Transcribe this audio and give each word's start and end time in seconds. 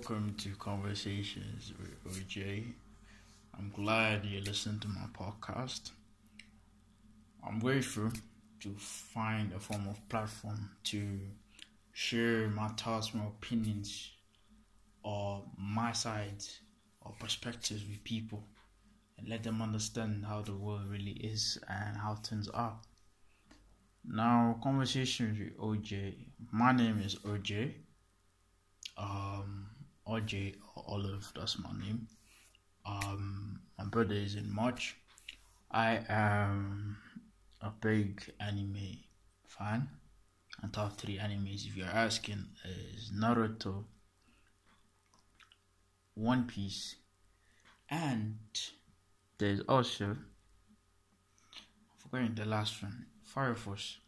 Welcome 0.00 0.34
to 0.38 0.48
Conversations 0.56 1.74
with 1.78 2.14
OJ. 2.16 2.72
I'm 3.58 3.68
glad 3.68 4.24
you 4.24 4.40
listened 4.40 4.80
to 4.80 4.88
my 4.88 5.04
podcast. 5.12 5.90
I'm 7.46 7.58
grateful 7.58 8.10
to 8.60 8.74
find 8.78 9.52
a 9.52 9.60
form 9.60 9.86
of 9.88 10.08
platform 10.08 10.70
to 10.84 11.18
share 11.92 12.48
my 12.48 12.68
thoughts, 12.68 13.12
my 13.12 13.26
opinions, 13.26 14.12
or 15.02 15.42
my 15.58 15.92
side 15.92 16.44
or 17.02 17.12
perspectives 17.20 17.84
with 17.86 18.02
people 18.02 18.42
and 19.18 19.28
let 19.28 19.42
them 19.42 19.60
understand 19.60 20.24
how 20.24 20.40
the 20.40 20.54
world 20.54 20.88
really 20.88 21.12
is 21.12 21.58
and 21.68 21.98
how 21.98 22.14
things 22.14 22.48
are. 22.48 22.78
Now, 24.02 24.58
conversations 24.62 25.38
with 25.38 25.58
OJ. 25.58 26.14
My 26.50 26.72
name 26.72 27.02
is 27.04 27.16
OJ. 27.16 27.74
Um, 28.96 29.69
Or 30.10 30.84
Olive, 30.88 31.32
that's 31.36 31.56
my 31.60 31.70
name. 31.78 32.08
Um, 32.84 33.60
my 33.78 33.84
birthday 33.84 34.24
is 34.24 34.34
in 34.34 34.52
March. 34.52 34.96
I 35.70 36.00
am 36.08 36.98
a 37.60 37.70
big 37.70 38.20
anime 38.40 38.98
fan. 39.46 39.88
And 40.62 40.72
top 40.72 40.98
three 40.98 41.18
animes, 41.18 41.64
if 41.64 41.76
you're 41.76 41.86
asking, 41.86 42.44
is 42.64 43.12
Naruto, 43.16 43.84
One 46.14 46.44
Piece, 46.44 46.96
and 47.88 48.38
there's 49.38 49.60
also 49.68 50.06
I'm 50.06 50.16
forgetting 51.98 52.34
the 52.34 52.46
last 52.46 52.82
one, 52.82 53.06
Fire 53.22 53.54
Force. 53.54 53.98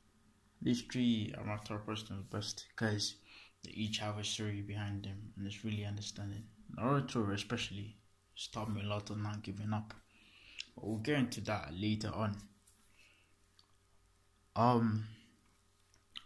These 0.60 0.82
three 0.82 1.32
are 1.38 1.44
my 1.44 1.58
top 1.58 1.86
personal 1.86 2.22
best 2.22 2.66
because 2.70 3.14
they 3.64 3.70
each 3.70 3.98
have 3.98 4.18
a 4.18 4.24
story 4.24 4.60
behind 4.62 5.04
them 5.04 5.32
and 5.36 5.46
it's 5.46 5.64
really 5.64 5.84
understanding. 5.84 6.44
Naruto 6.76 7.32
especially 7.34 7.96
taught 8.52 8.72
me 8.72 8.82
a 8.82 8.86
lot 8.86 9.10
of 9.10 9.18
not 9.18 9.42
giving 9.42 9.72
up. 9.72 9.94
But 10.74 10.86
we'll 10.86 10.98
get 10.98 11.18
into 11.18 11.40
that 11.42 11.72
later 11.72 12.10
on. 12.14 12.36
Um 14.56 15.04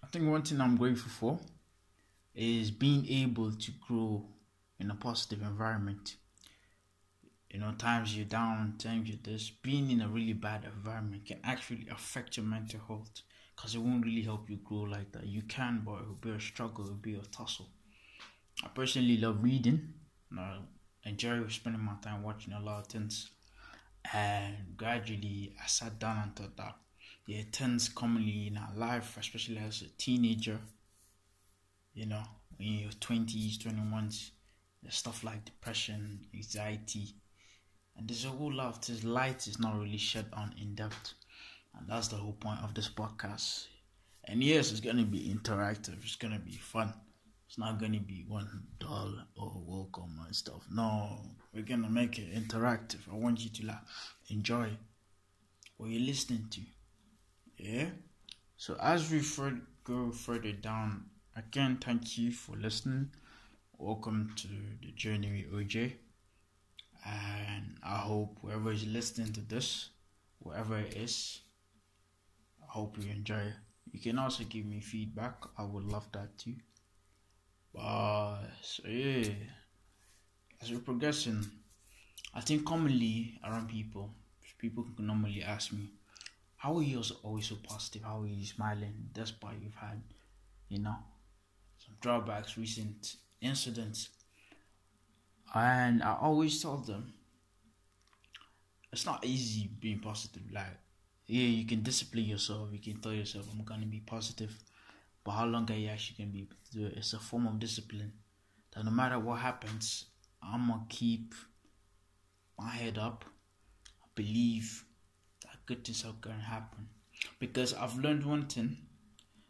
I 0.03 0.07
think 0.09 0.29
one 0.29 0.43
thing 0.43 0.61
I'm 0.61 0.77
grateful 0.77 1.11
for 1.11 1.41
is 2.35 2.71
being 2.71 3.09
able 3.09 3.51
to 3.53 3.71
grow 3.87 4.25
in 4.79 4.91
a 4.91 4.95
positive 4.95 5.43
environment. 5.43 6.17
You 7.51 7.61
know, 7.61 7.73
times 7.73 8.17
you're 8.17 8.27
down, 8.27 8.75
times 8.79 9.09
you're 9.09 9.19
this, 9.23 9.51
being 9.51 9.91
in 9.91 10.01
a 10.01 10.09
really 10.09 10.35
bad 10.35 10.65
environment 10.65 11.27
can 11.27 11.41
actually 11.43 11.87
affect 11.91 12.37
your 12.37 12.47
mental 12.47 12.81
health 12.87 13.23
because 13.57 13.75
it 13.75 13.79
won't 13.79 14.05
really 14.05 14.23
help 14.23 14.51
you 14.51 14.59
grow 14.59 14.83
like 14.83 15.11
that. 15.13 15.27
You 15.27 15.43
can, 15.43 15.83
but 15.85 16.03
it 16.03 16.07
will 16.07 16.19
be 16.21 16.31
a 16.31 16.41
struggle, 16.41 16.85
it 16.85 16.91
will 16.91 16.97
be 16.97 17.15
a 17.15 17.23
tussle. 17.23 17.69
I 18.63 18.69
personally 18.69 19.17
love 19.17 19.43
reading. 19.43 19.95
And 20.31 20.41
I 20.41 20.59
enjoy 21.05 21.47
spending 21.49 21.83
my 21.83 21.95
time 22.03 22.23
watching 22.23 22.53
a 22.53 22.61
lot 22.61 22.81
of 22.81 22.87
things. 22.87 23.31
And 24.13 24.77
gradually, 24.77 25.55
I 25.63 25.67
sat 25.67 25.99
down 25.99 26.19
and 26.23 26.37
thought 26.37 26.57
that 26.57 26.77
yeah, 27.27 27.43
things 27.51 27.89
commonly 27.89 28.47
in 28.47 28.57
our 28.57 28.73
life, 28.77 29.17
especially 29.19 29.59
as 29.59 29.83
a 29.83 29.89
teenager, 29.99 30.61
you 31.93 32.07
know, 32.07 32.23
in 32.61 32.75
your 32.75 32.91
20s, 32.91 33.59
21s, 33.59 34.31
stuff 34.91 35.25
like 35.25 35.45
depression, 35.45 36.21
anxiety, 36.33 37.17
and 37.97 38.09
there's 38.09 38.25
a 38.25 38.29
whole 38.29 38.53
lot 38.53 38.69
of 38.69 38.87
this 38.87 39.03
light 39.05 39.47
is 39.49 39.59
not 39.59 39.79
really 39.79 39.97
shed 39.97 40.27
on 40.33 40.55
in 40.61 40.75
depth. 40.75 41.15
And 41.77 41.89
that's 41.89 42.09
the 42.09 42.17
whole 42.17 42.33
point 42.33 42.61
of 42.63 42.75
this 42.75 42.89
podcast. 42.89 43.67
And 44.25 44.43
yes, 44.43 44.71
it's 44.71 44.81
going 44.81 44.97
to 44.97 45.05
be 45.05 45.33
interactive, 45.33 46.03
it's 46.03 46.17
going 46.17 46.35
to 46.35 46.41
be 46.41 46.53
fun. 46.53 46.93
It's 47.49 47.59
not 47.59 47.79
going 47.79 47.93
to 47.93 48.01
be 48.01 48.25
one 48.27 48.65
dull 48.81 49.15
or 49.37 49.53
welcome 49.65 50.19
and 50.25 50.35
stuff. 50.35 50.67
No, 50.71 51.21
we're 51.55 51.63
going 51.63 51.85
to 51.85 51.89
make 51.89 52.19
it 52.19 52.35
interactive. 52.35 53.09
I 53.11 53.15
want 53.15 53.41
you 53.41 53.51
to 53.51 53.67
like, 53.67 53.79
enjoy 54.31 54.71
what 55.77 55.91
you're 55.91 56.01
listening 56.01 56.49
to. 56.51 56.61
Yeah? 57.57 57.87
So, 58.57 58.77
as 58.83 59.11
we 59.11 59.21
further, 59.21 59.61
go 59.85 60.11
further 60.11 60.53
down, 60.53 61.05
again, 61.37 61.79
thank 61.81 62.19
you 62.19 62.33
for 62.33 62.57
listening. 62.57 63.11
Welcome 63.79 64.33
to 64.37 64.49
the 64.83 64.93
journey 64.93 65.47
with 65.53 65.69
OJ. 65.69 65.93
And 67.05 67.77
I 67.85 67.99
hope 67.99 68.39
whoever 68.43 68.73
is 68.73 68.87
listening 68.87 69.33
to 69.35 69.41
this, 69.41 69.91
wherever 70.41 70.79
it 70.79 70.95
is, 70.95 71.43
hope 72.77 72.99
you 73.03 73.11
enjoy. 73.11 73.55
You 73.91 74.01
can 74.01 74.19
also 74.19 74.45
give 74.45 74.67
me 74.67 74.81
feedback. 74.81 75.37
I 75.57 75.65
would 75.65 75.85
love 75.85 76.07
that 76.13 76.37
too. 76.37 76.57
But 77.73 78.41
so 78.61 78.83
yeah, 78.87 79.33
as 80.61 80.71
we're 80.71 80.81
progressing, 80.81 81.41
I 82.35 82.43
think 82.43 82.67
commonly 82.67 83.41
around 83.43 83.71
people, 83.71 84.15
people 84.59 84.85
normally 84.99 85.43
ask 85.43 85.73
me, 85.73 85.89
"How 86.57 86.77
are 86.77 86.83
you 86.83 87.03
always 87.23 87.47
so 87.49 87.57
positive? 87.57 88.03
How 88.03 88.21
are 88.23 88.27
you 88.27 88.45
smiling 88.45 89.09
despite 89.13 89.63
you've 89.63 89.81
had, 89.89 90.03
you 90.69 90.81
know, 90.81 90.99
some 91.79 91.97
drawbacks, 92.03 92.59
recent 92.59 93.17
incidents?" 93.41 94.11
And 95.55 96.03
I 96.03 96.15
always 96.21 96.61
tell 96.61 96.77
them, 96.77 97.15
it's 98.93 99.07
not 99.07 99.25
easy 99.25 99.71
being 99.81 100.01
positive. 100.01 100.51
Like 100.53 100.77
yeah, 101.27 101.47
you 101.47 101.67
can 101.67 101.83
discipline 101.83 102.25
yourself. 102.25 102.69
You 102.73 102.79
can 102.79 103.01
tell 103.01 103.13
yourself, 103.13 103.49
I'm 103.53 103.65
gonna 103.65 103.87
be 103.87 104.01
positive. 104.01 104.57
But 105.25 105.33
how 105.33 105.47
long 105.47 105.69
are 105.71 105.75
you 105.75 105.89
actually 105.89 106.19
gonna 106.19 106.31
be 106.33 106.43
able 106.43 106.57
do 106.73 106.87
it? 106.87 106.95
It's 106.97 107.13
a 107.13 107.19
form 107.19 107.47
of 107.49 107.59
discipline. 107.59 108.13
That 108.73 108.85
no 108.85 108.93
matter 108.93 109.19
what 109.19 109.41
happens, 109.41 110.05
I'm 110.43 110.69
gonna 110.69 110.87
keep 110.89 111.35
my 112.59 112.71
head 112.71 112.97
up. 112.97 113.25
I 114.05 114.07
believe 114.15 114.85
that 115.43 115.67
good 115.67 115.85
things 115.85 116.05
are 116.05 116.15
gonna 116.21 116.41
happen. 116.41 116.89
Because 117.41 117.75
I've 117.75 117.99
learned 117.99 118.25
one 118.25 118.47
thing. 118.47 118.77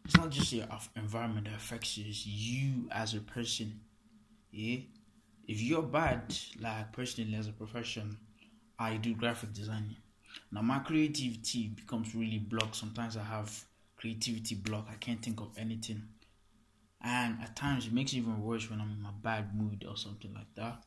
It's 0.03 0.17
not 0.17 0.31
just 0.31 0.53
your 0.53 0.65
environment 0.95 1.45
that 1.45 1.55
affects 1.55 1.97
you, 1.97 2.05
it's 2.07 2.25
you 2.25 2.87
as 2.91 3.13
a 3.13 3.19
person. 3.19 3.81
Yeah? 4.51 4.79
If 5.47 5.61
you're 5.61 5.83
bad, 5.83 6.33
like 6.59 6.93
personally 6.93 7.35
as 7.35 7.47
a 7.47 7.51
profession, 7.51 8.17
I 8.79 8.97
do 8.97 9.13
graphic 9.13 9.53
designing 9.53 9.97
now 10.51 10.61
my 10.61 10.79
creativity 10.79 11.67
becomes 11.67 12.15
really 12.15 12.39
blocked. 12.39 12.75
Sometimes 12.75 13.17
I 13.17 13.23
have 13.23 13.65
creativity 13.97 14.55
block. 14.55 14.87
I 14.89 14.95
can't 14.95 15.21
think 15.21 15.41
of 15.41 15.57
anything. 15.57 16.03
And 17.01 17.37
at 17.41 17.55
times 17.55 17.85
it 17.85 17.93
makes 17.93 18.13
it 18.13 18.17
even 18.17 18.41
worse 18.41 18.69
when 18.69 18.81
I'm 18.81 18.91
in 18.99 19.05
a 19.05 19.13
bad 19.21 19.55
mood 19.55 19.85
or 19.87 19.97
something 19.97 20.33
like 20.33 20.53
that. 20.55 20.83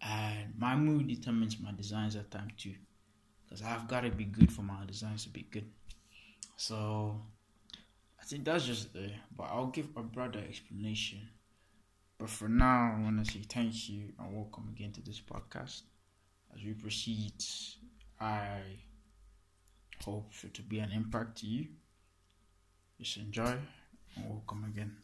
And 0.00 0.54
my 0.58 0.76
mood 0.76 1.08
determines 1.08 1.60
my 1.60 1.72
designs 1.72 2.16
at 2.16 2.30
times 2.30 2.52
too. 2.56 2.74
Because 3.44 3.62
I've 3.62 3.86
got 3.88 4.00
to 4.00 4.10
be 4.10 4.24
good 4.24 4.52
for 4.52 4.62
my 4.62 4.84
designs 4.86 5.24
to 5.24 5.30
be 5.30 5.46
good. 5.50 5.66
So 6.56 7.20
I 8.20 8.24
think 8.24 8.44
that's 8.44 8.64
just 8.64 8.94
there. 8.94 9.12
But 9.36 9.44
I'll 9.44 9.66
give 9.66 9.88
a 9.96 10.02
broader 10.02 10.38
explanation. 10.38 11.28
But 12.18 12.30
for 12.30 12.48
now, 12.48 12.96
I 12.96 13.02
want 13.02 13.24
to 13.24 13.30
say 13.30 13.40
thank 13.48 13.88
you 13.88 14.12
and 14.18 14.34
welcome 14.34 14.68
again 14.74 14.92
to 14.92 15.00
this 15.00 15.20
podcast. 15.20 15.82
As 16.54 16.64
we 16.64 16.72
proceed 16.72 17.34
I 18.20 18.60
hope 20.04 20.32
it 20.42 20.54
to 20.54 20.62
be 20.62 20.78
an 20.80 20.92
impact 20.92 21.38
to 21.38 21.46
you. 21.46 21.66
Just 22.98 23.16
enjoy 23.16 23.56
and 24.16 24.28
we'll 24.28 24.44
come 24.46 24.64
again. 24.64 24.96